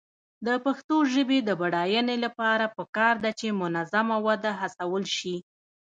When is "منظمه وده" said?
3.61-4.51